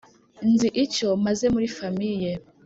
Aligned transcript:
nzi 0.51 0.67
icyo 0.83 1.07
mazemuri 1.23 1.67
famiye 1.77 2.31